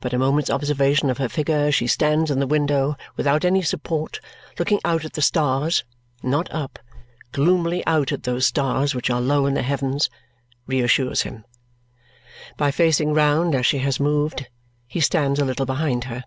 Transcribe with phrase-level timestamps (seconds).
[0.00, 3.62] But a moment's observation of her figure as she stands in the window without any
[3.62, 4.18] support,
[4.58, 5.84] looking out at the stars
[6.24, 6.80] not up
[7.30, 10.10] gloomily out at those stars which are low in the heavens,
[10.66, 11.44] reassures him.
[12.56, 14.48] By facing round as she has moved,
[14.88, 16.24] he stands a little behind her.